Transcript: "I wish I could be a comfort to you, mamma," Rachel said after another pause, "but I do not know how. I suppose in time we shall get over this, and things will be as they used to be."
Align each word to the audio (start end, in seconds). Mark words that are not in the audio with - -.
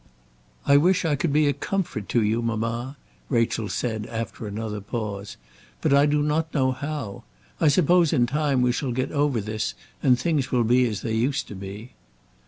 "I 0.65 0.77
wish 0.77 1.05
I 1.05 1.15
could 1.15 1.31
be 1.31 1.45
a 1.47 1.53
comfort 1.53 2.09
to 2.09 2.23
you, 2.23 2.41
mamma," 2.41 2.97
Rachel 3.29 3.69
said 3.69 4.07
after 4.07 4.47
another 4.47 4.81
pause, 4.81 5.37
"but 5.79 5.93
I 5.93 6.07
do 6.07 6.23
not 6.23 6.51
know 6.55 6.71
how. 6.71 7.23
I 7.59 7.67
suppose 7.67 8.11
in 8.11 8.25
time 8.25 8.63
we 8.63 8.71
shall 8.71 8.93
get 8.93 9.11
over 9.11 9.39
this, 9.39 9.75
and 10.01 10.17
things 10.17 10.51
will 10.51 10.63
be 10.63 10.87
as 10.87 11.01
they 11.03 11.13
used 11.13 11.47
to 11.49 11.55
be." 11.55 11.91